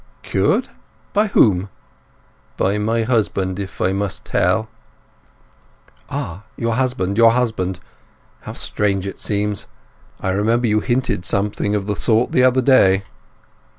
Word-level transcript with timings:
"Cured? 0.23 0.69
By 1.13 1.27
whom?" 1.27 1.69
"By 2.57 2.79
my 2.79 3.03
husband, 3.03 3.59
if 3.59 3.79
I 3.79 3.91
must 3.93 4.25
tell." 4.25 4.67
"Ah—your 6.09 6.73
husband—your 6.73 7.29
husband! 7.33 7.79
How 8.39 8.53
strange 8.53 9.05
it 9.05 9.19
seems! 9.19 9.67
I 10.19 10.29
remember 10.29 10.65
you 10.65 10.79
hinted 10.79 11.23
something 11.23 11.75
of 11.75 11.85
the 11.85 11.95
sort 11.95 12.31
the 12.31 12.41
other 12.41 12.63
day. 12.63 13.03